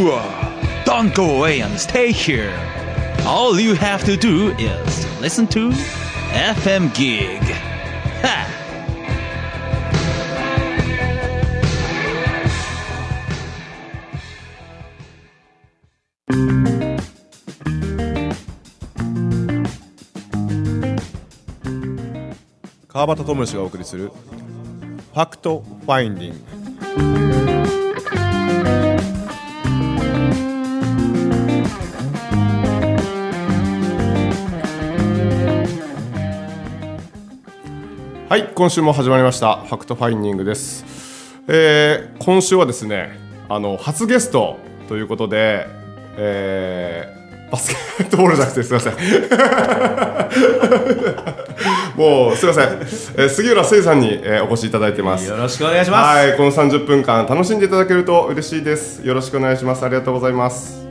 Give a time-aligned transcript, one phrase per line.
[0.00, 0.22] Cool!
[0.86, 2.54] Don't go away and stay here.
[3.26, 5.68] All you have to do is listen to
[6.32, 7.42] FM Gig.
[8.22, 8.46] Ha!
[22.88, 24.14] 川端智之がお送りするフ
[25.14, 27.79] Fact Finding
[38.30, 39.56] はい今週も始まりました。
[39.56, 40.84] Fact Findingです、
[41.48, 44.56] えー今週はですねあの初ゲスト
[44.88, 45.66] ということで、
[46.16, 48.92] えーバスケットボールじゃなくてすいません。
[51.98, 55.28] もうすいません、えー杉浦誠さんに、えーお越しいただいてます。
[55.28, 56.16] よろしくお願いします。
[56.16, 59.04] はいこの30分間楽しんでいただけると嬉しいです。
[59.04, 59.84] よろしくお願いします。
[59.84, 60.86] ありがとうございます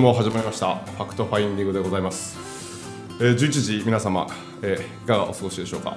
[0.00, 2.38] も始まりましたファクトファインディングでございます、
[3.20, 4.26] えー11時皆様、
[4.62, 5.96] えーいかがお過ごしでしょうか？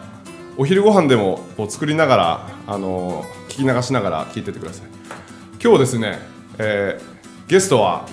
[0.57, 4.87] お昼ご飯でもこう作りながら、あのー聞き流しながら聞いててください
[5.63, 6.19] 今日ですね、
[6.57, 7.13] えー
[7.47, 8.07] ゲストは、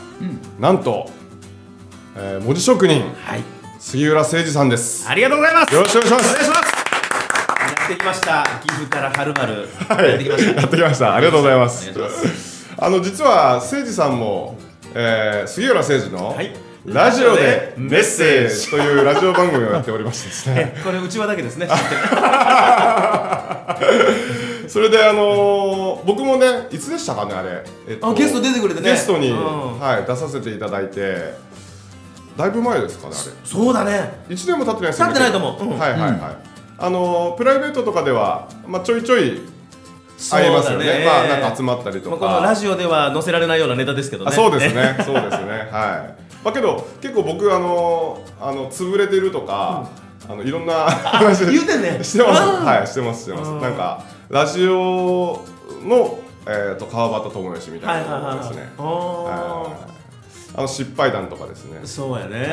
[0.59, 1.09] なんと、
[2.17, 3.43] えー文字職人はい。
[3.79, 5.75] 杉浦誠二さんですありがとうございます。
[5.75, 6.61] よろしくお願いしますお願いします。
[6.61, 8.45] やってきました。
[8.63, 9.69] 岐阜からはるばる。
[9.89, 10.61] やってきました。
[10.61, 11.91] やってきましたありがとうございます
[12.79, 14.57] あの実は誠二さんも、
[14.95, 16.53] えー杉浦誠二の、はい。
[16.87, 18.71] ラジオでメッセージ。
[18.71, 20.75] というラジオ番組をやっておりましてですね。
[20.85, 21.69] これうちわだけですね。
[24.69, 28.93] それであのー僕もねいつでしたかねあれ、えっあゲスト出てくれてね。
[28.93, 29.79] ゲストに、うん。
[29.79, 31.51] はい、出させていただいて。
[32.37, 34.25] だいぶ前ですかねあそうだね。
[34.29, 35.13] れ1年も経ってないですよね。
[35.13, 35.75] 経ってないと思う。
[35.75, 35.79] うん。
[35.79, 36.21] はいはいはい、
[36.79, 39.43] あのープライベートとかでは、まあ、ちょいちょい
[40.29, 41.05] 会えますよね。
[41.05, 44.31] まあなんか集まったりとか、まあこのラジオでは載せられないようなネタですけどね。
[44.31, 46.23] あそうですね、 そうですね、はい。
[46.45, 49.89] まあけど結構僕あのあの潰れてるとか、
[50.29, 52.65] あのいろんな話 言うてんね してます、うん。
[52.65, 53.51] はいしてますしてます。
[53.51, 53.61] うん。
[53.61, 55.41] なんかラジオ
[55.87, 58.37] のえっ、と川端智之みたはいいなはいはいはい。
[58.37, 58.73] のですね。
[58.79, 60.00] あはい
[60.57, 61.87] あの失敗談とかですねー。
[61.87, 62.49] そうやね。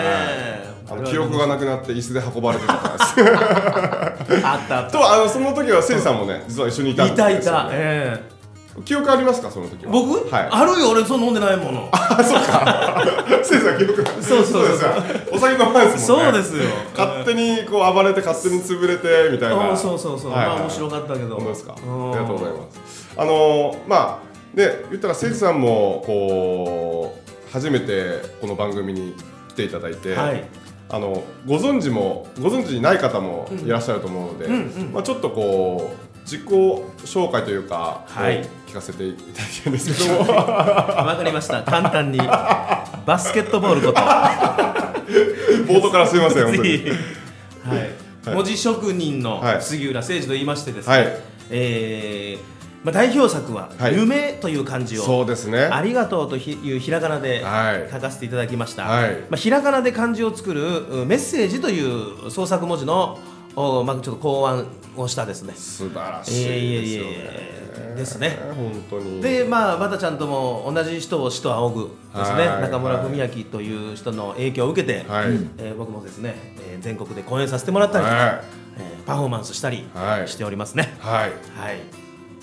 [0.89, 4.41] あの記憶がなくなって椅子で運ばれてたとかです。
[4.45, 4.91] あったあった。
[4.91, 7.31] とあのその時はせいさんもね実は一緒にいたんいですよ、ね。
[7.31, 7.69] たいた。
[7.71, 8.37] ええ。
[8.85, 9.49] 記憶ありますか？
[9.49, 9.91] その時は。
[9.91, 10.29] 僕？
[10.29, 10.47] はい。
[10.51, 11.89] あるよ俺そう飲んでないもの。
[13.43, 14.89] せいさん記憶そうそうそうですよ
[15.33, 16.63] お酒飲まないですもんねそうですよ。
[16.95, 20.31] 勝手にこう暴れて勝手に潰れてみたいなあそうそうそう。
[20.31, 21.35] はいまあ面白かったけど。
[21.37, 21.73] 本当ですか？
[21.75, 24.27] あうんりがとうございますあのーまあ
[24.57, 29.15] ね言ったらせいじさんもこう初めてこの番組に
[29.49, 30.43] 来ていただいて、はい。
[30.89, 34.47] あのご存知もご存知にない方もいらっしゃると思うので、
[34.93, 41.63] まあ、ちょっとこう自己紹介というか、はいを聞かせていただきたいんですけども わかりました。
[41.63, 43.99] 簡単にバスケットボールこと。
[45.67, 46.83] 冒頭からすみません本当に。
[47.67, 48.35] はい。
[48.35, 50.93] 文字職人のはい杉浦誠二と言いましてですね。
[50.97, 51.17] はい
[51.49, 52.56] えー
[52.87, 53.97] まあ代表作ははい。
[53.97, 55.59] 夢という漢字を、そうですね。
[55.59, 57.91] ありがとうというひらがなではい。
[57.91, 58.83] 書かせていただきました。
[58.83, 59.11] はい。
[59.23, 63.19] まあひらがなで漢字を作るうメッセージという創作文字の
[63.57, 64.65] おまあちょっと考案
[64.95, 65.53] をしたですね。
[65.53, 67.11] 素晴らしいですよね。
[67.13, 68.39] えですね。
[68.55, 69.21] 本当に。
[69.21, 72.61] でまあバタちゃんとも同じ人を師と仰ぐですね、はい。
[72.61, 75.25] 中村文明という人の影響を受けて、はい。
[75.57, 76.35] えー僕もですね、
[76.71, 78.41] えー全国で公演させてもらったりとか、はい。
[78.77, 80.27] えーパフォーマンスしたりはい。
[80.29, 80.95] しておりますね。
[81.00, 81.31] はい。
[81.57, 81.79] はい、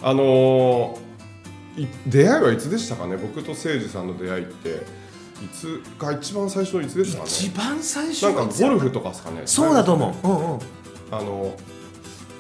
[0.04, 3.16] あのーい出会いはいつでしたかね？
[3.16, 5.04] 僕と誠司さんの出会いって。
[5.42, 7.28] いつが一番最初いつですかね？
[7.28, 9.42] 一番最初なんかゴルフとかですかね？
[9.44, 10.60] そうだと思う、うんうん、
[11.10, 11.56] あの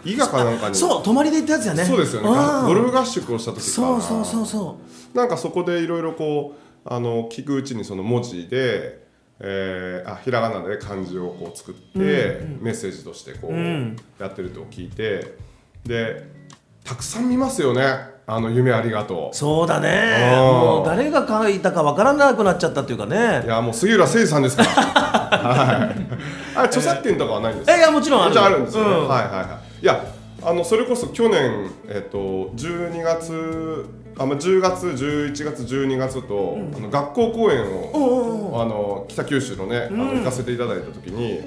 [0.04, 0.76] 伊賀かなんかに。
[0.76, 1.84] そう泊まりで行ったやつやね。
[1.84, 2.28] そうですよね。
[2.28, 2.66] うん。
[2.66, 4.78] ゴルフ合宿をした時かそうそうそうそ
[5.12, 9.04] なんかそこでいろいろこうあの聞くうちにその文字で、
[9.40, 11.98] えーあひらがなで漢字をこう作って、
[12.60, 13.96] メッセージとしてこう、うん。
[14.20, 15.36] やってると聞いて
[15.84, 16.32] で
[16.84, 17.82] たくさん見ますよね。
[18.26, 20.34] あの夢ありがとそうだね。
[20.36, 24.68] もう誰が書いたかわからなくなっちゃったっていうかういねやもう杉浦誠司さんですから。
[24.70, 26.56] はい。
[26.56, 27.74] あ著作権とかはないんですか？
[27.74, 28.38] えいやもちろんある。
[28.40, 29.08] ああるんですよね、うん。
[29.08, 29.42] はいはいは
[29.80, 29.82] い。
[29.82, 30.04] いや
[30.42, 32.18] あのそれこそ去年えっと
[32.56, 33.86] 12月
[34.18, 41.40] あまあ10月11月12月と、あの学校公演を、あの北九州のね、あの行かせていただいた時に、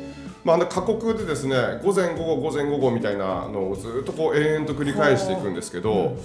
[0.48, 6.16] まあ、あの過酷でですね午前午後午前午後みたいなのをずっとこう延々と繰り返していくんですけど、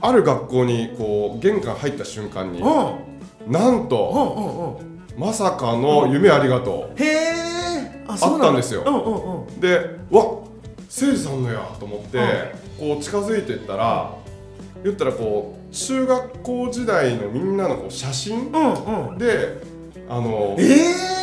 [0.00, 3.52] ある学校にこう玄関入った瞬間に、うん。
[3.52, 4.80] なんと、
[5.18, 8.04] まさかの夢ありがとへえ。
[8.08, 9.46] ああったんですよ。
[9.60, 10.46] でわ誠
[10.88, 14.14] 司さんのやと思って、こう近づいていったら
[14.82, 18.50] 言ったらこう中学校時代のみんなのこう写真
[19.18, 19.60] で
[20.08, 21.17] あのええ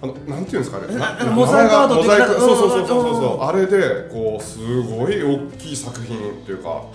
[0.00, 0.86] あのなんていうんですかね。
[1.34, 3.42] モザイクアートっていうそうそうそうそうそう。
[3.42, 6.90] あれでこうすごい大きい作品っていうかを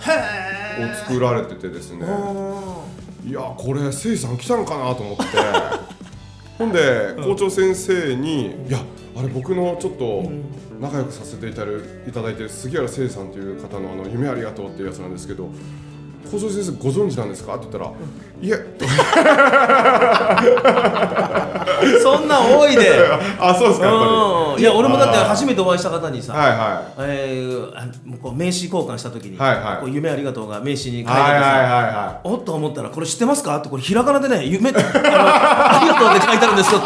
[1.06, 2.06] 作られててですね。
[3.26, 5.24] いやこれ誠司さん来たんかなと思って。
[6.56, 8.78] ほんで校長先生に「いや
[9.16, 10.22] あれ僕のちょっと
[10.80, 11.72] 仲良くさせていただ
[12.06, 15.48] いただいてる杉原誠司さんという方のあの夢ありがとうっていうやつなんですけど
[16.30, 17.92] 校長先生ご存知なんですか?」って言ったら
[18.42, 18.74] 「いえ。
[22.02, 22.90] そんな多いで
[23.38, 24.60] あそうですかやっぱうん。
[24.60, 29.60] いや俺もだって初めてお会いした方にりさはいはえーこう名刺交換した時にはいはい。
[29.80, 33.56] こう夢ありがとうが名刺に書いてていはいはいおっと思ったらこれ知ってますか？
[33.56, 34.78] ってこれひらがなでね夢あり
[35.88, 36.80] がとうって書いてあるんですよ。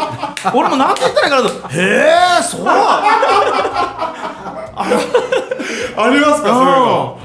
[0.53, 1.81] 俺も何て言ったらいいかなとへ
[2.39, 2.61] えそう。
[2.61, 2.65] い
[5.97, 7.17] ありますかそういうの？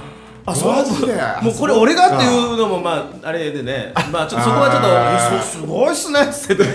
[0.46, 0.72] あそう。
[0.72, 1.14] マジで？
[1.42, 3.92] もうこれ俺がっていうのもまああれでね。
[4.12, 6.64] まあちょっとそこはちょっとすごいっすねっつって。
[6.64, 6.74] めっ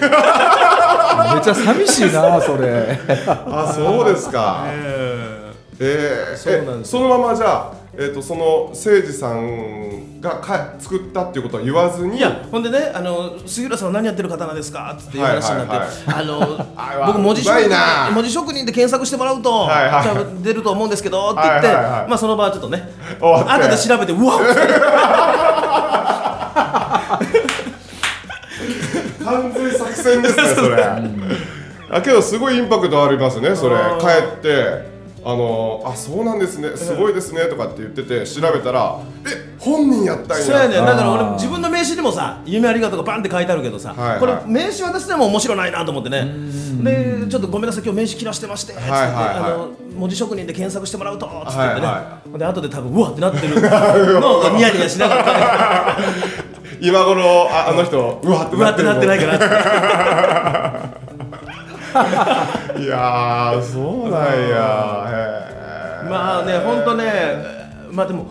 [1.42, 3.00] ちゃ寂しいなそれ。
[3.28, 4.66] あそうですか。
[5.82, 14.96] えー、そうなんですえそのままじゃあ、えー、とその誠司さんがか作ったっていうことは言わずにいやほんでねあの杉浦さんは何やってる方なんですか？
[15.00, 15.90] っていう話になって、はいはい
[16.24, 18.12] あのあうわ僕文字職人な。
[18.14, 20.44] 文字職人で検索してもらうと、はいはい。
[20.44, 22.10] 出ると思うんですけどって言って、はいはいはい。
[22.10, 22.90] まあその場はちょっとね
[23.20, 24.40] 後で調べてうわ
[29.24, 30.84] 完全作戦ですねそれ。
[31.92, 33.76] あけどすごいインパクトありますねそれ。
[34.00, 40.44] 帰ってあのあそうなんですねすごいですねとかって言ってて調べたらえ本人やったんや。
[40.44, 44.20] そうやねだからあ俺ー自分の名刺にもさ「夢ありがとう」がバンって書いてあるけどさ、はいはい。
[44.20, 46.26] これ名刺渡しても面白ないなと思ってね。
[46.82, 49.12] でちょっとごめんなさい今日名刺切らしてましてつって、はいはい。
[49.12, 53.60] はいあの文字職人で検索してもらうとつってね、はいはで後で多分うわってなってる。
[54.22, 55.98] のをニヤニヤしながら。
[56.82, 59.40] 今頃ああの人うわってうわってなってないかかなっ
[62.48, 62.49] て
[62.84, 66.06] いやーそうなんや。
[66.10, 67.06] まあね本当ね
[67.92, 68.26] まあでも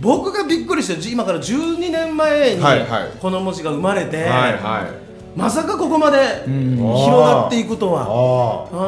[0.00, 3.10] 僕がびっくりして今から12年前にはいはい。
[3.20, 5.04] この文字が生まれて、はいはい。
[5.38, 8.02] まさかここまで広がっていくとは。
[8.02, 8.78] あー。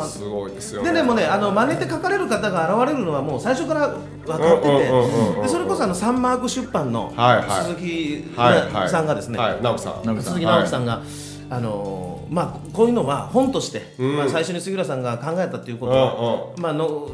[0.00, 0.90] ああすごいですよね。
[0.90, 3.88] ででもねあの真似て書かれる方が現れるのはもう最初から
[4.26, 7.64] 分かってうんうんうんうんうんてでそれこそあのサンマーク出版のはいはい。
[7.64, 8.88] 鈴木はいはい。
[8.88, 10.06] さんがですね、はい直樹さん。
[10.06, 11.02] 直樹さん鈴木直樹さんが、
[11.50, 14.16] あのーまあこういうのは本として、うん。
[14.16, 17.10] まあ、最初に杉浦さんが考えたっていうことうんを、まあ、の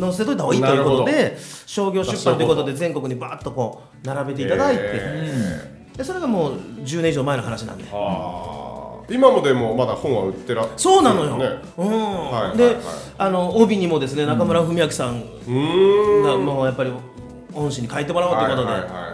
[0.00, 6.54] 載せといた方がいいということなで商業出版ということで全国にバーッとこう並べていただいて、えでそれがもう
[6.84, 7.84] 10年以上前の話なんで。
[9.10, 11.46] 今もでもまだ本は売ってらそうなのよ、ね。
[11.78, 11.88] うん。
[11.88, 12.74] はいはいで、はい。
[13.16, 15.22] あの帯にもですね中村文明さん
[16.22, 16.92] がもうやっぱり
[17.54, 19.08] 恩師に書いてもらおうということで、はいはいはいは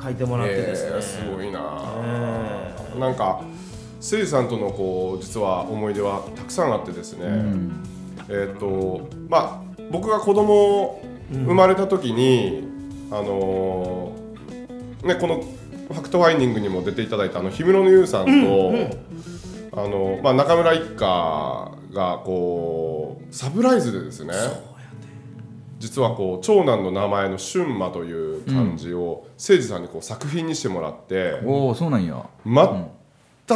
[0.00, 0.02] い。
[0.04, 1.60] 書いてもらってですね、えーすごいな、
[2.96, 3.42] えなんか
[4.00, 7.26] せいさんとのこう実は思い出はたくさんあってですね、
[8.28, 12.64] えっ、とまあ僕が子供生まれた時に、
[13.10, 14.20] あのー
[15.06, 15.42] ねこの
[15.88, 18.72] ファクトファインディングにも出ていただいたあの氷室の優さんと、
[19.72, 24.32] あのまあ、中村一家がこうサプライズでですね
[25.80, 32.24] 実はこう長男の名前の春馬という漢字を誠司さんにこう作品にしてもらって、おおそうなんや。
[32.44, 32.90] 全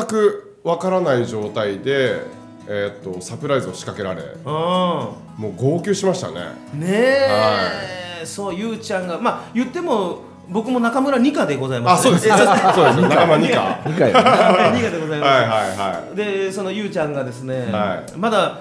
[0.03, 2.23] くわからない状態で、
[2.67, 5.15] えー、とサプライズを仕掛けられうも
[5.51, 6.41] う号泣しましたね。
[6.75, 18.19] ん、ねえ、そうゆうちゃんがまあ言っても僕も中村二課でございます、あそうですそうです仲間二課はい二課でございます、はいはいでそのゆうちゃんがですね、はい。
[18.19, 18.61] まだ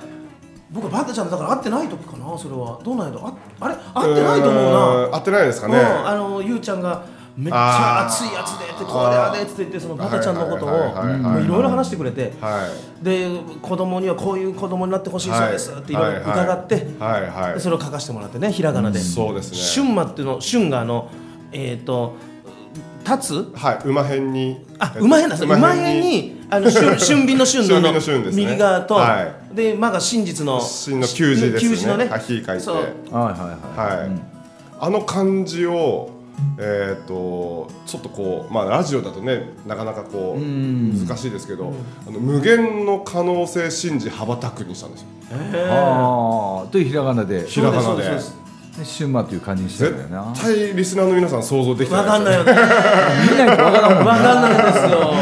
[0.72, 2.80] 僕はバタちゃんだから会ってない時かなそれは。
[2.84, 3.28] どうなんやろ。
[3.28, 3.76] ああれ？
[3.76, 4.70] 会ってないと思うな。
[5.08, 12.34] ーん合ってないですかね、うん、あのゆうちゃんがめっちゃ熱いやつでってこれやでって言ってそのバタちゃんのことをはいろいろ話してくれて。
[12.40, 12.68] は
[13.02, 13.04] い。
[13.04, 13.28] で
[13.62, 16.88] 子供にはこういう子供になってほしいそうですっていろいろ伺って
[17.60, 19.00] それを書かせてもらってねひらがなで。
[19.00, 19.84] そうですね。
[19.86, 21.10] 春馬っていうの春があの
[21.52, 22.16] えっ、と
[23.06, 23.58] 立つ？
[23.58, 24.66] はい馬辺に。
[24.80, 26.44] あえっと馬辺なんです馬辺に。
[26.50, 28.46] あの春春分の春のの春ですね。
[28.46, 31.70] 右側と、はで馬が真実の真の給字ですね。
[31.72, 32.88] 給字のねは火書はいは
[33.76, 34.00] いはい。
[34.00, 34.12] はい、
[34.80, 36.12] あの感じを
[36.58, 41.74] えー、とちょっとこうまあラジオだとねなかなかこう難しいですけど、
[42.08, 45.08] あの無限の可能性信じ羽ばたくにしたんですよ。
[45.70, 48.04] ああ、というひらがなで、ひらがなで。
[48.84, 50.34] シュンマという感じにしたん絶だよな。
[50.36, 52.54] 対リスナーの皆さん想像できてわかんないよよね。
[53.32, 55.14] 見ないとわからんもんわかんないですよ。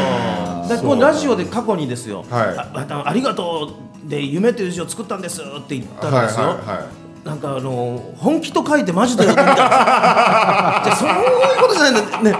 [0.68, 2.56] だこのラジオで過去にですよ、はい。
[2.56, 3.74] ああありがと
[4.06, 9.42] うで夢という字を作ったんですって言ったんはいですよ、はいはいなんかあの本気と書いてマジだよって。
[9.42, 12.36] 言ったんですよじゃあそういうことじゃないんだね。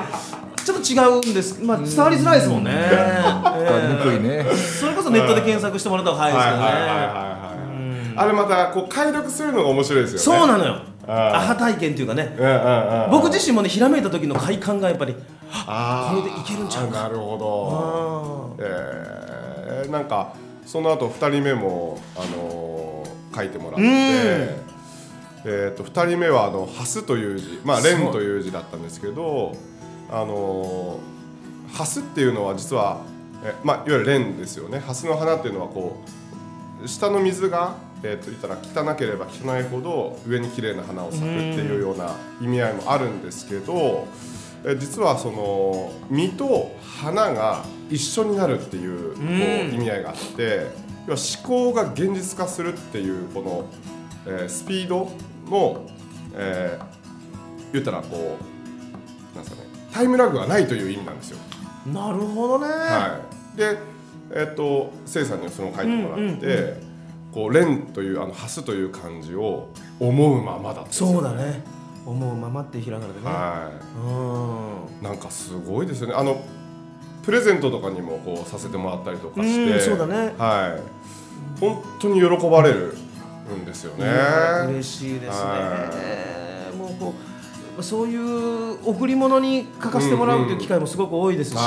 [0.65, 0.97] ちょっと違
[1.29, 1.63] うんです。
[1.63, 4.45] まあ伝わりづらいですもんね、えにくいね。
[4.49, 10.41] えそれこそネットで検索してもらった方が早いですけどね、あれまたこう解読するのが面白いですよね。
[10.41, 10.83] そうなのよ。
[11.07, 12.37] アハ体験っていうかね。
[13.11, 15.21] 僕自身もねひらめいた時の快感がやっぱりこ
[16.17, 17.01] れでいけるんちゃうか。
[17.01, 18.57] あなるほど。
[18.61, 20.35] あえーなんか
[20.65, 22.93] その後二人目も、あのー
[23.35, 24.72] 書いてもらって、うん
[25.45, 29.53] えー、と2人目はあの「ハス」という字まあ「蓮」という字だったんですけど
[30.11, 31.13] あのー
[31.73, 33.01] ハスっていうのは実は
[33.45, 34.79] え、まあ、いわゆる蓮ですよね。
[34.79, 35.97] ハスの花っていうのはこ
[36.85, 44.07] う下の水が、えー、と言ったら汚ければ汚いほど上に綺麗な花を咲くっていうような意味合いもあるんですけど、
[44.65, 50.67] え実はその実と花が一緒になるっていうこううん意味合いがあって
[51.07, 53.65] 要は思考が現実化するっていうこの、
[54.27, 55.11] えースピード
[55.51, 55.87] の、
[56.35, 56.93] えー
[57.73, 58.39] 言ったらこ
[59.33, 61.39] うなんですかねタイムラグがないという意味なんですよ。
[61.87, 63.21] なるほどね、は
[63.55, 63.79] い、で、
[64.31, 66.93] えっとせいさんにはその書いてもらって、うんうん
[67.33, 69.69] こう「蓮」というあの「ハス」という漢字を
[69.99, 71.65] 思うままだそうだね。
[72.05, 73.71] 思うままってひらがなでね、は
[75.01, 75.01] うん。
[75.01, 76.15] いなんかすごいですよね。
[76.15, 76.43] あの
[77.23, 79.73] プレゼントとかにもこうさせてもらったりとかして。
[79.73, 80.35] うんそうだね。
[80.37, 81.61] はい。
[81.61, 82.97] 本当に喜ばれる
[83.51, 84.07] んですよね。
[84.69, 85.31] 嬉しいですね。
[85.33, 87.15] はもうこ
[87.79, 91.59] うそういう贈り物に書かせてもらうっていう機会もすごく多いですし、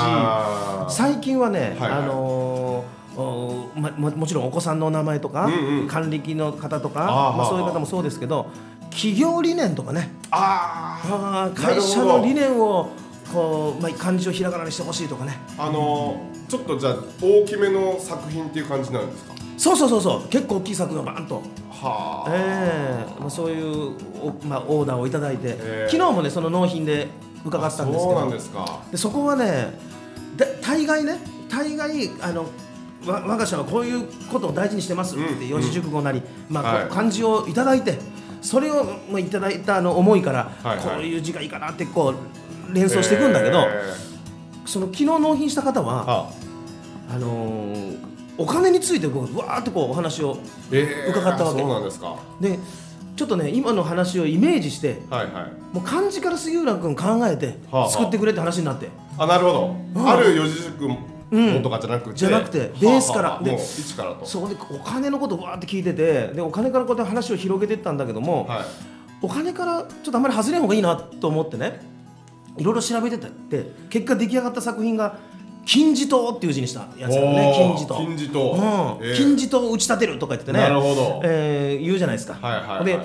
[0.88, 1.98] 最近はね、はいはい。
[1.98, 5.88] あのーおまももちろんお子さんのお名前とか、うんうん。
[5.88, 8.50] 還暦の方とかまあ、そういう方もそうですけど
[8.90, 10.10] 企業理念とかね。
[10.30, 12.90] あ会社の理念を
[13.32, 15.38] こう、まあ、漢字をひらがなにしてほしいとかね。
[15.56, 19.32] あのちょっとじゃあ大きめの作品っていう感じなんですか？
[19.56, 20.28] そうそうそうそう。
[20.28, 23.20] 結構大きい作がバーンと、はあ、ええ。
[23.20, 25.88] まあ、そういうお、まあ、オーダーをいただいて、ええ。
[25.90, 27.08] 昨日もねその納品で
[27.44, 28.82] 伺ったんですけそうなどんですか。
[28.90, 29.78] でそこはね
[30.36, 32.42] で大概ね大概あの
[33.06, 36.88] わ我が社はこういうことを大事にしてますってうん四字熟語なり、まあはい。
[36.88, 37.98] 漢字をいただいて
[38.42, 40.84] それをまあいただいたあの思いから、はいはい。
[40.84, 42.14] こういう字がいいかなってこ
[42.70, 43.94] う連想していくんだけど、え
[44.66, 46.30] その昨日納品した方ーはあ。
[47.08, 48.05] あのー
[48.38, 50.38] お金についてこうわーってこうお話を
[50.70, 51.60] えー伺ったわけ。
[51.60, 52.06] そうなんですか。
[52.06, 52.58] はで
[53.16, 55.26] ちょっとね今の話をイメージしていはい。
[55.74, 57.90] もう漢字から杉浦君考えてはあはあ。
[57.90, 60.08] 作ってくれって話になって、あなるほど、うん。
[60.08, 60.94] ある四字熟語
[61.62, 62.58] とかじゃなくて、じゃなくて。
[62.60, 63.40] はあベースから。
[63.42, 63.58] ではあ。
[63.58, 64.26] もう一からと。
[64.26, 68.64] そこでお金のことをわーって聞いててでお金からこうやって話を広げていったんだけども、はい。
[69.22, 71.80] お金からちょっとあんまり外れん方がいいなと思ってね
[72.58, 75.18] いろいろ調べてたって結果出来上がった作品が
[75.66, 77.52] 金字塔っていう字にしたやつだよね。
[77.54, 77.94] 金字塔。
[77.96, 78.52] 金字塔。
[78.52, 79.06] うん。
[79.06, 79.16] ええ。
[79.16, 80.60] 金字塔を打ち立てるとか言ってね。
[80.60, 81.20] なるほど。
[81.24, 82.84] えー言うじゃないですか、はいはいはいはい。
[82.86, 82.98] で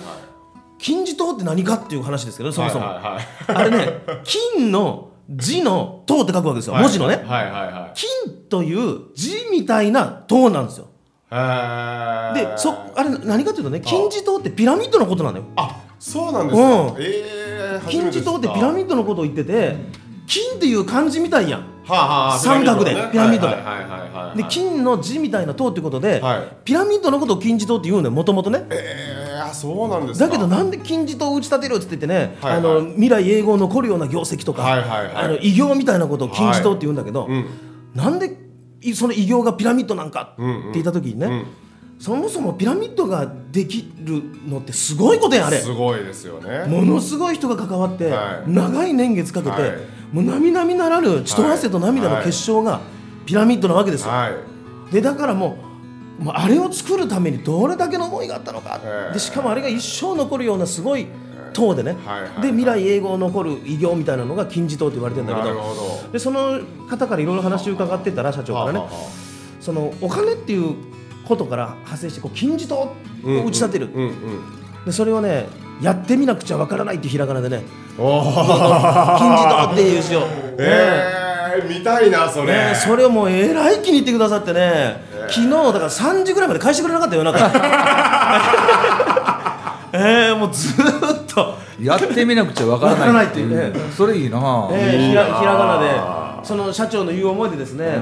[0.77, 3.23] 金字塔って何かっていう話ですけどそもそも、はいはいはい。
[3.55, 7.99] あれね金の字の塔って書くわけですよ、文字のね、はいはいはい。
[8.25, 10.87] 金という字みたいな塔なんですよ。
[11.29, 15.45] はいでそあれ何かというとね金字塔ってピラミッドのことなのよ。
[15.55, 16.95] あそうなんですか、うん。
[16.99, 19.75] ええ金字塔ってピラミッドのことを言ってて
[20.31, 21.59] 金っていう漢字みたいやん。
[21.59, 23.55] はあはあ三角でピラミッドで。
[23.55, 24.09] はいはいはいはい。
[24.27, 26.57] はいで金の字みたいな塔ってことで、はい。
[26.63, 28.65] ピラミッドのことを金字塔って言うのよもともとね。
[28.69, 30.27] ええあそうなんですか。
[30.27, 32.59] だけどなんで金字塔を打ち立てるって言ってね、はいはい。
[32.59, 35.15] あの未来永劫残るような業績とか、はいはいはい。
[35.15, 37.45] あの偉業みたいなことを金字塔って言うんだけど、うん
[37.93, 38.37] なんで
[38.79, 40.71] いその偉業がピラミッドなんかってうんうん。
[40.71, 41.45] 言った時にね、うん。
[41.99, 45.57] そもそもピラミッドができるのってすごいことやんあれ。
[45.57, 46.67] すごいですよね。
[46.67, 48.49] ものすごい人が関わって、はい。
[48.49, 49.71] 長い年月かけて、はい
[50.11, 52.81] もう並々ならぬ血と汗と涙の結晶が
[53.25, 54.93] ピラミッドなわけですよ、はい。
[54.93, 55.57] でだからも
[56.19, 59.13] うもうあれを作るためにどれだけの思いがあったのか、ええ。
[59.13, 61.07] でしかもあれが一生残るようなすごい
[61.53, 62.41] 塔でね、はいはいはい。
[62.41, 66.09] で未来永劫残る偉業みたいなのが金字塔って言われてるんだけど。
[66.11, 68.81] でその方からいろいろ話を伺ってたら社長からね、
[69.59, 70.75] そのお金っていう
[71.25, 74.11] ことから派生してこう金字塔をあうん打ち立てる、うんうん。
[74.85, 75.47] でそれをね
[75.81, 77.63] やってみなくちゃわからないっていうひらがなでね。
[77.97, 78.07] 金
[79.37, 87.51] 字塔っていう字を、えー、見たいなそれ、ねそれをもうえらい気に入ってくださってね、昨日だから3時ぐらいまで返してくれなかったよ夜中。
[89.93, 93.73] えー、もうずーっと、やってみなくちゃわからないわからないっていう。
[93.73, 94.37] ねそれいいな、
[94.71, 95.89] えーひらひらがなで
[96.43, 97.97] その社長の言う思いでですね、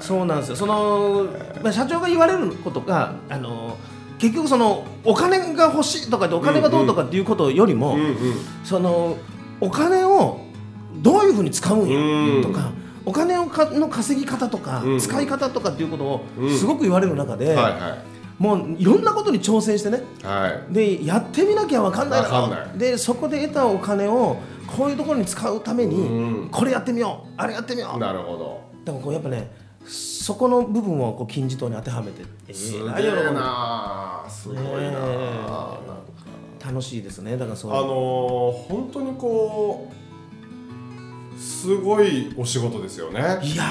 [0.00, 0.56] そうなんですよ。
[0.56, 1.26] その、
[1.62, 3.76] まあ、社長が言われることがあの
[4.22, 7.98] 結局そのお金が欲しいとかでお金がどうとかっていうことよりも、
[8.62, 9.16] その
[9.60, 10.38] お金を
[11.02, 12.36] どういうふうに使うんうん。
[12.36, 12.70] やとか、
[13.04, 14.98] お金をかの稼ぎ方とか、うん。
[15.00, 17.58] 使い方とかっていうことをうんすごく言われる中で、
[18.38, 20.04] もういろんなことに挑戦してね。
[20.70, 22.78] でやってみなきゃ分かんないかんない。
[22.78, 24.36] でそこで得たお金を
[24.68, 26.48] こういうところに使うために、うん。
[26.48, 27.98] これやってみようあれやってみよう。
[27.98, 28.60] なるほど。
[28.84, 29.50] でもこうやっぱね
[29.86, 35.78] そこの部分をこう金字塔に当てはめてえすげえもなすごいな、んか
[36.64, 37.36] 楽しいですね。
[37.36, 39.90] だからそうあのー、本当にこ
[41.36, 43.20] うすごいお仕事ですよね。
[43.42, 43.64] いや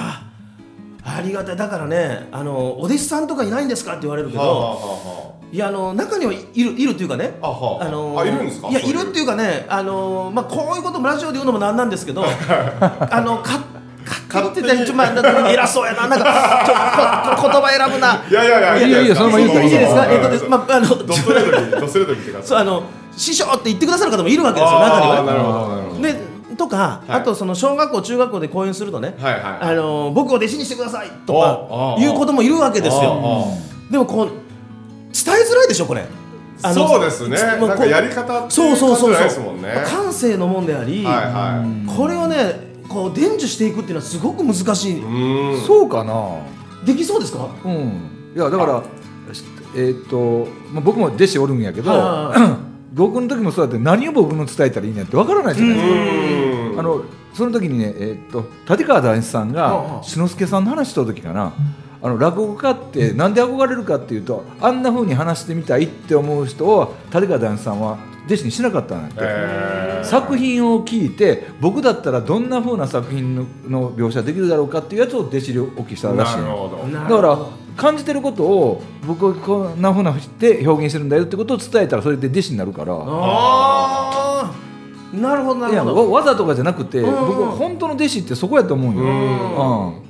[1.03, 1.56] ーありがたい。
[1.58, 7.89] だからねあのお弟子さんとかいないんですかって言われるけど、はあはあはいやあの中にはいるいるっていうかねあはあ。
[7.89, 8.70] のあいるんですか？
[8.70, 13.80] いやいるっていうかねあのまあこういうこともラジオで言うのもなんなんですけどあのか勝手
[14.39, 16.25] にってちょまあなんか偉そうやななんか
[16.65, 18.23] ちょここ言葉選ぶな。
[18.29, 18.88] いやいやいや。
[18.88, 20.05] いやいやそのまま言ったらいいですか？
[20.05, 22.83] えっとまああのドストレートにドストレートに言ってそうあの
[23.17, 36.05] 師匠って言ってくださる方もいるわけですよ中にはねなるほどなるほどでとか、はいあとその小学校中学校で講演するとね、あの僕を弟子にしてくださいとあかあいうこともいるわけですよあでもこう伝えづらいでしょこれ
[36.61, 41.03] そうですねつなんかやり方ってそいううそうそうそう感じじゃないですもんね感性のもんであり、
[41.97, 45.01] これをねこう伝授していくっていうのはすごく難しい、
[45.65, 46.13] そうかな。
[46.86, 47.48] できそうですか？
[47.65, 47.71] うん。
[48.36, 48.83] いやだから
[49.75, 52.60] えーっと、まあ、僕も弟子おるんやけど、は
[52.93, 61.53] 僕の時もそうやって何を僕の伝えたらいいんやってわからないじゃないですか、あのその時にね、えーっと立川談志さんが志の輔さんの話した時かな。
[62.03, 70.05] あの落語家ってなんで憧れるかっていうとあんな風に話してみたいって思う人を立川談志さんは弟子にしなかったんだって、えー。
[70.05, 76.88] 作品を聞いて僕だったらどんな風な作品のの描写できるだろうかっていうやつを弟子に置きしたらしいなるのほど。
[76.88, 77.38] なだから
[77.77, 82.94] 感じてることを僕はこんな風なして表現してるんだよってことを伝えたらそれで弟子になるから。
[82.94, 84.72] ああ
[85.16, 86.12] なるほどないるやほど。
[86.12, 87.22] わわざとかじゃなくてうん。
[87.22, 89.88] うん僕は本当の弟子ってそこやと思うよ、うん。
[89.88, 90.01] うん。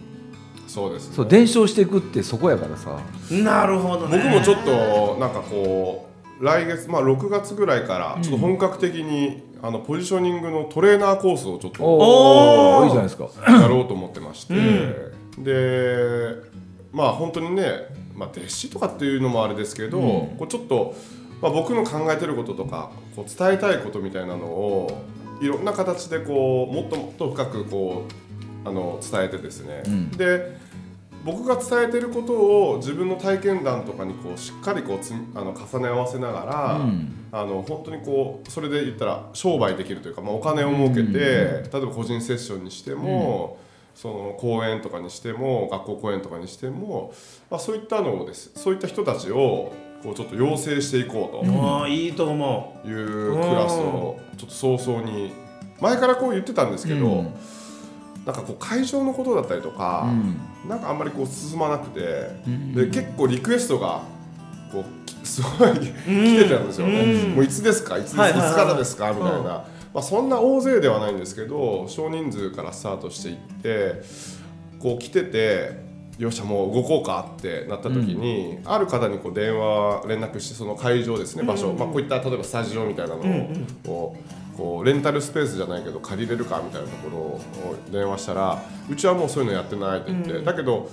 [0.67, 1.15] そうですね。
[1.15, 2.99] そう伝承していくってそこやからさ。
[3.31, 4.17] なるほどね。
[4.17, 6.10] 僕もちょっとなんかこう
[6.41, 13.29] 来月まあ6月ぐらいからちょっと本格的にあのポジショニングのトレーナーコースをちょっといいじゃないですか。
[13.51, 14.53] やろうと思ってまして、
[15.37, 16.35] で
[16.91, 17.63] まあ本当にね、
[18.15, 20.95] まあ、弟子とかっていうのもあれですけど、こうちょっと、
[21.41, 25.05] まあ、僕の考えてることとかこう伝えたいことみたいなのを
[25.41, 28.07] いろんな形でこうもっともっと深くこ
[28.65, 30.11] うあの伝えてですね、ん。
[30.11, 30.57] で
[31.23, 37.17] 僕が伝えてることを自分の体験談とかにこうしっかりこうつあの重ね合わせながら、うん。
[37.33, 43.57] あの本当にこうそれで言ったら商売できるというか、まあ、お金を儲けて、例えば個人セッションにしても、
[43.95, 47.13] その講演とかにしても学校講演とかにしても、
[47.49, 55.31] まあ、そういったのをですそういった人たちをこうちょっと養成していこうああいいと思というクラスをちょっと早々に
[55.79, 57.33] 前からこう言ってたんですけど、うん
[58.25, 60.07] なんかこう会場のことだったりとか、
[60.69, 62.29] なんかあんまりこう進まなくて、
[62.75, 64.01] で結構リクエストが
[64.71, 67.35] こうきすごい 来てたんですよ、うん。
[67.35, 67.97] もういつですか？
[67.97, 68.49] いつ,、はいはいはい。
[68.49, 69.11] いつからですか？
[69.11, 69.63] みたいな、うんま
[69.95, 74.01] あ、そんな大勢ではないんですけど少人数からスタートしていって
[74.79, 83.47] こう来ててよっしゃもう動こうかってなった時に、ある方にこう電話連絡してその会場ですね場所、まあ、こういった例えばスタジオみたいなのを
[83.85, 84.17] こ
[84.53, 87.41] うこうレンタルスペースじゃないけど借りれるかみたいなところを
[87.91, 90.89] 電話したらうちはもうそういうのやってないって言って、だけど、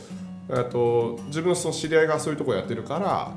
[0.48, 3.32] えっと自分のその知り合いがそういうとこやってるから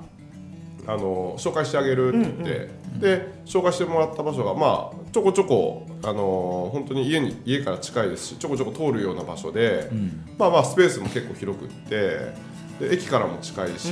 [0.87, 9.89] あの紹介してあげるって言って、で紹介してもらった場所がまあちょこちょこあの本当に家に家から近いですしちょこちょこ通るような場所で、
[10.37, 12.33] まあまあスペースも結構広くって
[12.79, 13.89] で駅からも近いし、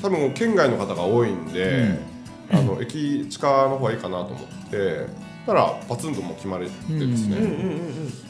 [0.00, 1.98] 多分県外の方が多いんで、
[2.50, 5.06] あの駅近の方がいいかなと思って
[5.44, 7.36] たらパツンともう決まれてですね、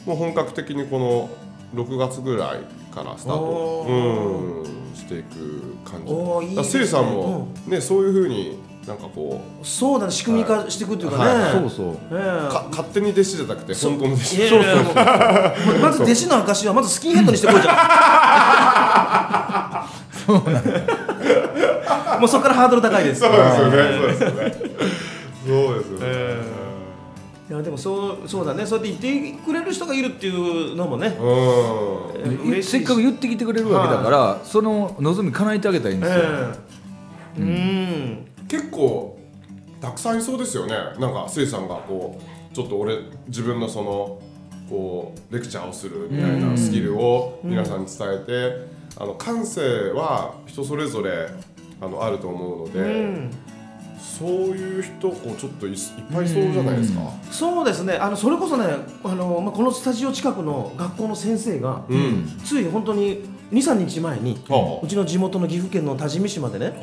[0.05, 1.29] もう本格的にこの
[1.73, 6.61] 6月ぐらいからスタート、おうん、していく感じ。
[6.61, 11.51] いせいさんも、ねそういうふうになんかこううそうだね仕組み化していくっていうかね、はい。
[11.51, 11.97] そうそう。
[12.09, 12.49] ええ。
[12.49, 14.37] か勝手に弟子じゃなくて本当の弟子。
[14.37, 14.83] いやいやいや。
[15.65, 17.73] もうまず弟子の証はまずスキンヘッドにしてこいじゃ
[20.25, 20.27] ん。
[22.21, 23.19] もうそこからハードル高いです。
[23.19, 23.73] そうですよね。
[23.75, 24.55] そうですよね。
[25.45, 25.99] そうですよ
[27.57, 27.63] ね。
[27.63, 28.65] でもそうそうだね。
[28.65, 32.49] そうやって言ってくれる人がいるっていうのもね、うん。
[32.49, 36.53] 嬉しいせっかく言ってきてくれるわけだから、その望み叶えてあげたらいいんですよ、え
[37.37, 37.41] え。
[37.41, 39.17] うん結構
[39.81, 40.73] たくさんいそうですよね。
[40.99, 42.19] なんかせいさんがこ
[42.51, 44.19] うちょっと俺自分のその
[44.69, 51.29] こうレクチャーをするみたいなスキルを皆さんに伝えて、あの感性は人それぞれ
[51.79, 53.31] あのあると思うので、うん。
[53.99, 55.77] そういう人こうちょっといいっ
[56.11, 57.01] ぱいいそうじゃないですか。
[57.29, 57.93] そうですね。
[57.93, 58.65] あのそれこそね
[59.03, 62.39] あの、まあ、このスタジオ近くの学校の先生が、うん。
[62.43, 66.77] つい本当に23日前に、はうちの地元の岐阜県の多治見市までね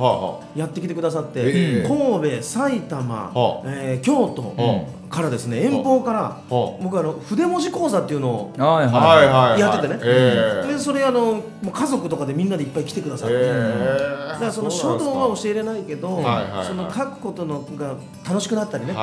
[0.56, 1.88] やってきてくださって、ええ。
[1.88, 3.66] 神戸埼玉、はあ。
[3.66, 10.00] えー京都はからですね遠方から、は僕あの筆文字講座っていうのをやっててね。
[10.02, 10.72] ええ。
[10.72, 14.24] でそれあのもう家族とかでみんなでいっぱい来てくださって、え。
[14.32, 16.22] だからその書道は教えれないけど、
[16.66, 17.96] その書くことのが
[18.26, 18.94] 楽しくなったりね、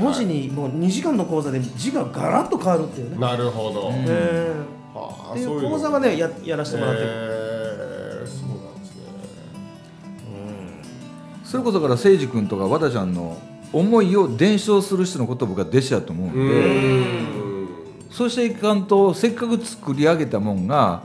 [0.00, 4.54] 文字にもう2時間の講座で字がガラッと変わるっていうね、なるほど、え
[4.98, 9.02] はあーっていそう講座はねややらせてもらってる、えーそうなんですね。
[11.44, 13.38] それこそから誠司君とか和田ちゃんの
[13.72, 17.68] 思いを伝承する人のことを僕は弟子だと思うんで、うん。
[18.10, 21.02] そうしていかんとせっかく作り上げたもんが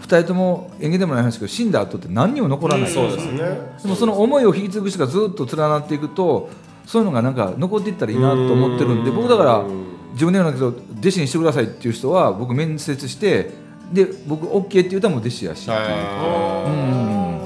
[0.00, 3.38] 2人とも縁起でもない話だけど死んだ後って何にも残らない、そうですね。
[3.82, 6.50] でもその思いを引き継ぐ人がずっと連なっていくと
[6.84, 9.16] そういうのがなんか残っていったらいいなと思ってるんでうん。
[9.16, 9.64] 僕だから
[10.14, 10.68] 自分で言うんだけど
[11.00, 13.50] 弟子にしてくださいっていう人は僕面接して
[13.92, 15.62] で僕 OK って言ったらもう弟子やし。
[15.62, 17.44] っていうは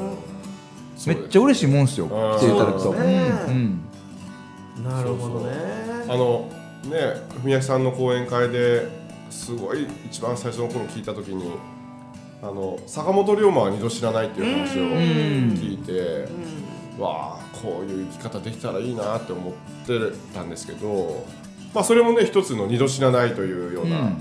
[1.07, 2.93] めっちゃ嬉しいもんですようん来ていただくと。
[2.93, 3.81] ねうん
[4.85, 5.53] なるほどね。
[6.09, 6.49] あの
[6.85, 8.89] ね文明さんの講演会で
[9.31, 11.53] すごい一番最初の頃聞いた時に
[12.43, 14.83] あの坂本龍馬は二度知らないっていう話を
[15.57, 16.29] 聞いて
[17.01, 19.53] わあこういう生き方できたらいいなって思っ
[19.87, 19.99] て
[20.35, 21.25] たんですけど
[21.75, 24.17] まあそれもね一つの二度知らないというような、うん。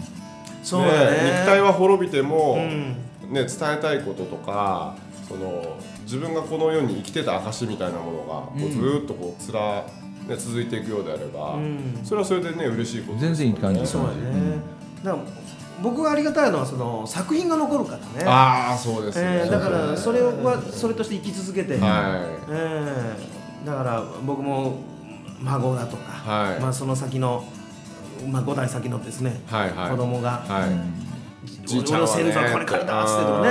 [0.64, 1.32] そうだね。
[1.38, 2.96] 肉体は滅びても、うん。
[3.34, 4.96] ね、伝えたいこととか
[5.28, 9.86] その自分がこの世に生きてた証みたいなものがこうずーっとこうつら、
[10.28, 12.00] ね、続いていくようであれば、うん。
[12.06, 13.36] それはそれでね嬉しいことですよね。
[13.36, 14.60] 全然いい感じですそうだね、
[15.04, 15.24] だから
[15.84, 18.26] 僕がありがたいのはその作品が残るからね。
[18.26, 24.78] ああそうですね、えーだからそれはそれとして生き続けて、はえーだから僕も
[25.42, 26.60] 孫だとか、はい。
[26.60, 27.44] まあ、その先の、
[28.28, 29.92] まあ、5代先のですね、いはいはい。
[29.92, 31.08] 子供が、はい。
[31.70, 33.50] 俺の先祖はこれ書いたっつってとかね、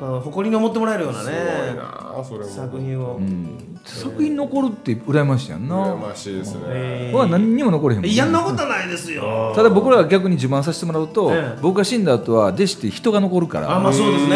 [0.00, 2.44] うん、誇りに思ってもらえるようなすねごいなそれも。
[2.44, 3.80] 作品を、うん。
[3.84, 5.94] 作品残るって羨ましいやんな。
[5.94, 8.10] 羨ましいですね、え僕は何にも残れへんもん。
[8.10, 9.52] いやんなことはないですよ。
[9.54, 13.76] ただ僕らが逆に自慢させてもらうと、ええ僕が死んだ後は弟子って人が残るから。
[13.76, 14.30] あまあそうですうん。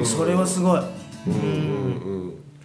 [0.00, 0.80] ねそれはすごい。
[0.80, 0.86] うん
[1.70, 1.75] うん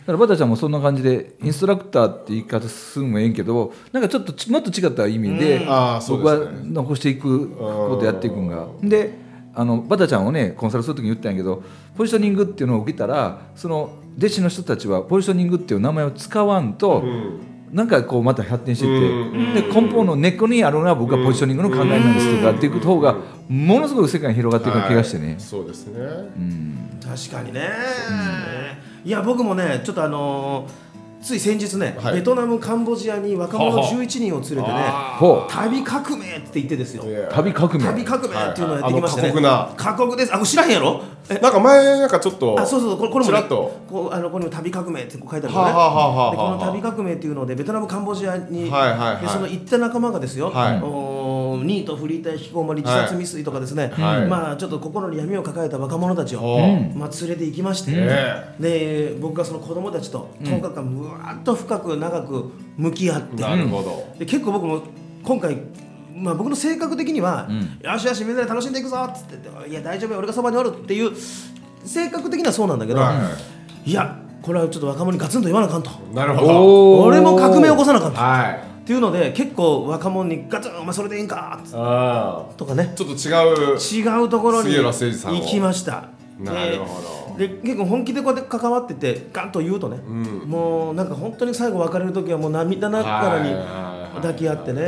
[0.01, 8.67] だからバタちゃんもそんな感じでインストラクターって言い方するのもええんけどなんかちょっとちもっと違った意味で、僕は残していくことやっていくんが。
[8.81, 9.19] で
[9.53, 11.61] あのバタちゃんをねコンサルする時に言ったんやけど
[11.97, 19.53] ポジショニングっていうのを受けたらその弟子の人たちはポジショニングっていう名前を使わんと、うんなんかこうまた発展していって、うん。
[19.53, 23.15] で根本の根っこにあるのは僕はポジショニングの考えなんですとかっていく方が
[23.47, 25.27] ものすごく世界に広がっていくような気がしてね。
[25.27, 25.99] はい、そうですね、
[27.03, 27.61] 確かにね、
[29.03, 30.90] いや僕もねちょっとあのー
[31.21, 32.15] つい先日ね、はい。
[32.15, 33.81] ベトナムカンボジアに若者はあ。
[33.81, 34.65] はあ11人を連れてね
[35.49, 37.03] 旅革命って言ってですよ。
[37.31, 37.83] 旅革命。
[37.85, 39.43] 旅革命っていうのをやってきましてね、はい。
[39.43, 40.33] はい過酷です。
[40.33, 41.01] あこれ知らへんやろ？
[41.29, 41.35] え。
[41.35, 43.81] なんか前なんかちょっとあそうそうこれこれも、ね、ちらっと。
[43.89, 45.71] こうあのここにも旅革命ってこう書いてあるのね、
[46.37, 49.21] この旅革命っていうのでベトナムカンボジアに、はいはいはい。
[49.21, 50.79] でその行った仲間がですよ、はい
[51.57, 54.27] ニートフリーター引きこもり自殺未遂とかですね、はい。
[54.27, 56.41] まあちょっと心に闇を抱えた若者たちを、
[56.95, 58.55] まあ、連れて行きまして、え。
[58.59, 64.81] で僕がその子供たちと10日間むわっと深く長く向き合って、なるほど、で結構僕も
[65.23, 65.57] 今回、
[66.15, 67.49] まあ、僕の性格的には、
[67.81, 71.11] よしよしみんなで楽しんでいくぞっつってていや大丈夫よ俺がそばにおるっていう
[71.85, 73.13] 性格的にはそうなんだけど、、は
[73.85, 73.93] い。
[73.93, 75.91] やこれはちょっと若者にガツンと言わなあかんと。
[76.13, 77.01] なるほど。
[77.03, 81.61] 俺も革命を起こさなあかんと、はいっていうので結構若者にガツンお前それでいいんか？
[82.57, 82.91] とかね。
[82.93, 86.09] ーちょっと違う違うところに行きました。
[86.37, 87.37] なるほど。
[87.37, 90.23] で結構本気でこうやって関わっててガンと言うとね、ん。
[90.45, 93.55] もうなんか本当に最後別れる時はもう涙ながらに
[94.15, 94.81] 抱き合ってね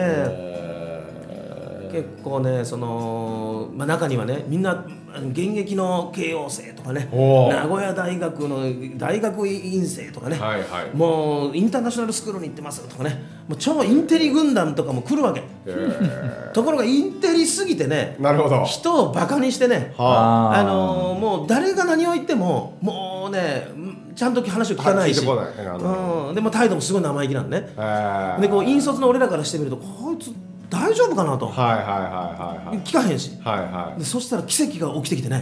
[1.94, 10.96] 結構ねその、まあ、中にはねみんなあの現役の慶応生とかね名古屋大学の大学院生とかね、はいはい。
[10.96, 15.44] もうインターナショナルスクールに行ってますとかねもう超インテリ軍団とかも来るわけ。
[15.68, 18.64] えところがインテリすぎてねーなるほど。
[18.64, 20.64] 人をバカにしてねはあ。
[20.64, 27.68] のーもう誰が何を言ってもももうねうんちゃんと話を聞かないし、聞いうん、でも態度もすごい生意気なんね。
[27.76, 28.42] えー。
[28.42, 30.32] でこう引率の俺らからしてみるとこいつ
[30.74, 31.48] 大丈夫かなと。
[31.48, 32.78] はいはいはいはいはい。
[32.80, 33.38] 聞かへんし。
[33.44, 34.00] はいはい。
[34.00, 35.42] でそしたら奇跡が起きてきてね。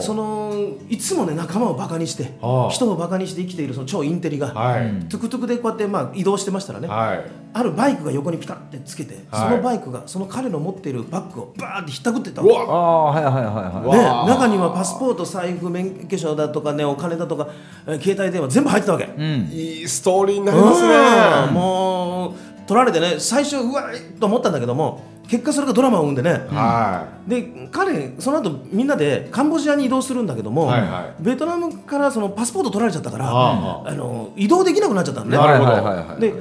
[0.00, 0.54] その
[0.88, 2.70] いつもね仲間をバカにしてああ。
[2.70, 5.08] 人をバカにして生きているその超インテリが、はい。
[5.08, 7.22] トゥクトゥクでこうやってまあ移動してましたらね、はい。
[7.54, 9.50] あるバイクが横にピタッてつけて、はい。
[9.50, 12.40] そのバイクがその彼の持っているバッグをバーってひったくってった。
[12.40, 12.52] うわ。
[12.52, 13.98] けわああはいはいはいはい。
[13.98, 17.48] ね、わあ中にはパスポート財布免許証だとかねお金だとか
[17.86, 19.48] えー携帯電話全部入ってたわけ、うん。
[19.52, 22.34] いいストーリーになりますうんねもう
[22.66, 31.22] 取られてね最初うわっと思ったんだけども結果それがドラマを生んでね、はで彼その後みんなでカンボジアに移動するんだけども、はいはい。
[31.22, 33.94] ベトナムからそのパスポート取られちゃったから、ああ。
[33.94, 35.36] の移動できなくなっちゃったのね。
[35.38, 35.72] なるほど。
[35.72, 36.20] はいはいはいはい。
[36.20, 36.34] で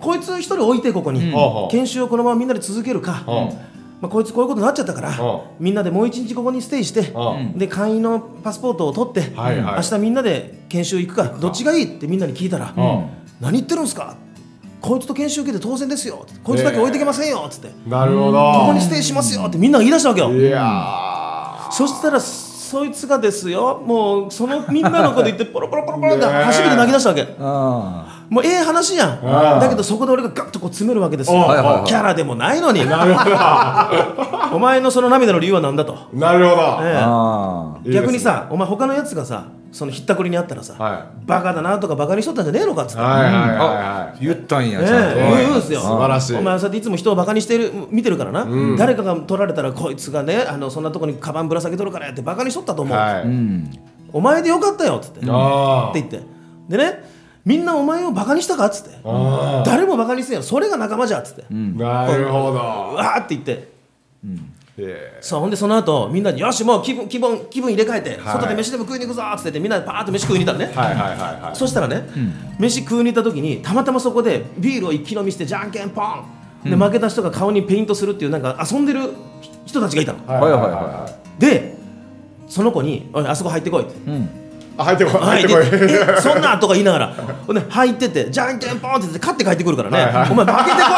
[0.00, 1.68] こいつ一人置いてここに、うん。
[1.70, 3.32] 研修をこのままみんなで続けるか、うん。
[4.00, 9.74] まあ、こいつこういうことになっちゃったから、うんみんなでもう一日ここにステイして、うんで簡易のパスポートを取って、はいはい。
[9.76, 13.06] 明日みんなで研修行くかどっちがいいってみんなに聞いたら、うん。
[13.40, 14.16] 何言ってるんですか
[14.86, 16.24] こいつと研修受けて当然ですよ。
[16.44, 17.44] こいつだけ置いてけませんよ。
[17.46, 18.38] っつって、なるほど。
[18.38, 19.42] ここにステイしますよ。
[19.42, 23.82] ってみんなが言い出したわけよ、いやそしたらそいつがですよ。
[23.84, 27.26] もうそのみんなのこと言って ポロポロポロポロって初めて泣き出したわけ。
[27.40, 29.18] あもうええ話やん。
[29.22, 29.60] うん。
[29.60, 31.84] だけどそこで俺がガッとこう詰めるわけですよ、はいはいはい。
[31.84, 32.88] キャラでもないのに。
[32.88, 33.36] なるほど。
[34.56, 36.78] お前のその涙の理由は何だと、なるほど。
[36.82, 37.90] え。
[37.90, 45.18] え逆にさお前他のやつがさそのひったくりにあったらさ、はバカだなとかバカにしとったんじゃねえのかっつって、はいはい言ったんやええちゃんと。
[45.18, 45.80] 言うんですよ。
[45.80, 46.34] 素晴らしい。
[46.34, 48.46] お前はそうやっていつも人をバカにしてる見てるからな、
[48.78, 53.24] 誰かが取られたらこいつがねあのそんなとこにカバンぶら下げとるからやってバカにしとったと思う、はい。
[53.24, 53.70] うん。
[54.14, 56.22] お前でよかったよっつって、ってあ言って。
[56.70, 57.04] でね
[57.44, 58.98] みんなお前をバカにしたかっつって。
[59.04, 60.42] あ誰もバカにせんよ。
[60.42, 63.68] それが仲間じゃっつって、なるほうどわーって言って。
[64.24, 64.55] え
[65.20, 68.20] そうほんでその後みんなによしもう気分気分気分入れ替えて、はい。
[68.34, 71.56] 外で飯でも食いに行くぞっつっててみんなでパーッと飯食いに行ったのね、えはいはいはいはい。
[71.56, 72.06] そしたらね、
[72.58, 76.24] 飯食いに行った時にたまたまそこでビールを一気飲みしてじゃんけんポン。
[76.64, 79.14] で負けた人が顔にペイントするっていうなんか遊んでる
[79.64, 80.70] 人たちがいたの、はいはいはい。
[80.70, 81.76] はで
[82.48, 83.94] その子に「おいあそこ入ってこい」って。
[84.10, 84.28] うん。
[84.78, 85.14] あ入ってこい。
[85.14, 86.20] はい、入ってこい。
[86.20, 86.58] そんな？
[86.58, 87.14] とか言いながら、
[87.46, 90.30] ほんで入ってって、じゃんけんポンって言って、勝って帰ってくるからね、はいはい。
[90.30, 90.88] お前、負けてこ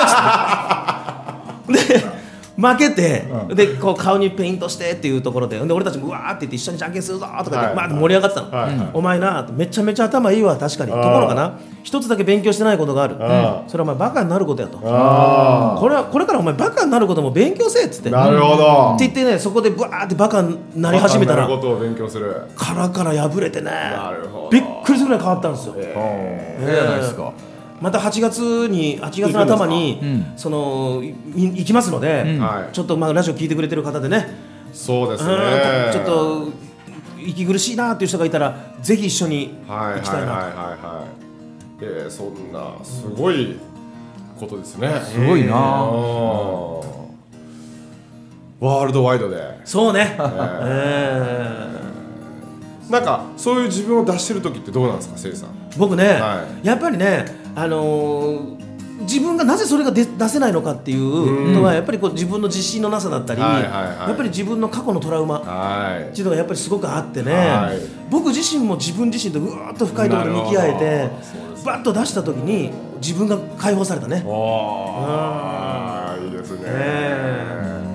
[1.79, 2.03] いっつって。
[2.03, 2.18] で
[2.61, 7.75] 負けて、でこう顔にペイントしてっていうところでで俺たちもうわーって言って一緒にじゃんけんするぞとか言って、はい。
[7.77, 8.77] まあ、盛り上がってたの、はい。
[8.77, 8.91] はい。
[8.93, 10.91] お前なめちゃめちゃ頭いいわ確かに。
[10.91, 11.59] ところがな。
[11.85, 14.79] 一つだけ勉強してないことがある、あそれはお前バカになることやと。
[14.83, 18.11] あこれはこれからお前バカになることも勉強せえっつって。
[18.11, 18.95] なるほど。
[18.97, 22.43] って言ってねそこでブワーってバカになり始めたらなることを勉強する。
[22.57, 24.51] 殻から破れてねなるほど。
[24.51, 27.33] びっくりするぐらい変わったんですよ、ええじゃないですか
[27.81, 30.33] また8月に8月の頭に、うん。
[30.37, 32.41] そのい行きますので、うん。
[32.41, 32.75] はい。
[32.75, 34.27] ちょっとまあラジオ聞いてくれてる方でね、
[34.71, 35.35] うんそうですね。
[35.93, 36.49] ちょっと
[37.19, 41.09] 息苦しいなっていう人がいたらぜひ一緒にはいはい行きたいなと、はいはいはい。
[41.81, 43.57] えーそんなすごい
[44.39, 44.89] ことですね。
[45.05, 45.55] すごいな。
[45.55, 45.59] うん。
[48.61, 49.61] ワールドワイドで。
[49.65, 51.69] そうね、え
[52.91, 55.51] なんかそういう自分を出してる時ってどうなんですかせいさん？
[55.51, 57.25] ー僕ね、はやっぱりね、
[57.63, 58.69] あのー
[59.03, 64.09] 自分がなぜそれが出出せないのかっていうのはやっぱりこう自分の自信のなさだったり、はいはいはい。
[64.09, 67.79] やっぱり自分の過去のトラウマはいっていうのがやっぱりすごくあってね、はい。
[68.11, 71.11] 僕自身も自分自身とうわーっと深いところに向き合えて
[71.65, 74.25] バッと出した時に自分が解放されたね。
[74.27, 76.63] ああいいですね。
[76.65, 77.87] え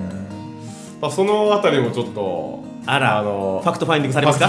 [1.02, 4.48] まあそのあたりもちょっとあら、あの Fact Finding されますか？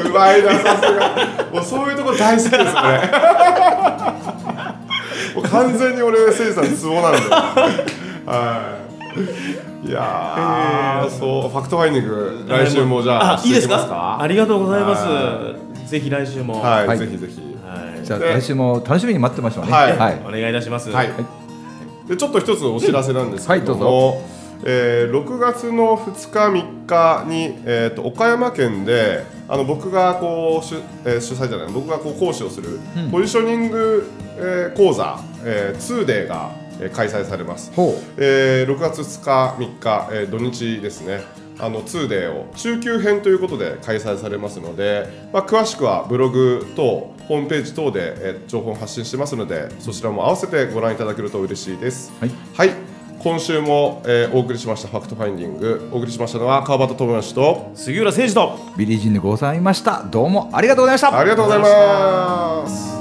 [0.00, 1.48] うまいなさすが。
[1.52, 2.62] もうそういうところ大好きですね
[5.34, 7.18] もう完全に俺せいさんツボなんで。
[8.26, 8.78] は
[9.84, 9.88] い。
[9.88, 14.18] いやー、そう Fact Finding 来週もじゃあいいですか？
[14.20, 15.04] ありがとうございます。
[15.06, 15.54] は
[15.86, 16.98] ぜひ来週も、はい、はい。
[16.98, 17.40] ぜひぜひ。
[17.64, 18.04] はい。
[18.04, 19.72] じゃあで来週も楽しみに待ってましょうね。
[19.72, 19.96] はい。
[19.96, 20.20] はい。
[20.26, 21.10] お願いいたします、はい、
[22.08, 24.22] でちょっと一つお知らせなんですけども、
[24.64, 26.48] えー6月の2日
[26.86, 32.78] 3日に、えー、と岡山県であの僕がこう主,、えー主催じゃない僕がこう講師をする、
[33.10, 37.70] ポジショニング、えー講座、えー、2デーが、えー開催されます、
[38.18, 41.20] えー6月2日3日、えー土日ですね。
[41.58, 46.82] あの 2day を中級編ということで開催されますので、まあ、詳しくはブログ等
[47.28, 52.12] ホームページ等で、えー情報を発信してますのでそちらも合わせてご覧いただけると嬉しいです。
[52.20, 52.70] はい、
[53.18, 55.88] 今週も、えーお送りしました Fact Finding。
[55.92, 58.58] お送りしましたのは川端知義と杉浦誠司と。
[58.76, 60.02] ビリー・ジンでございました。
[60.10, 61.18] どうもありがとうございました。
[61.18, 62.95] ありがとうございます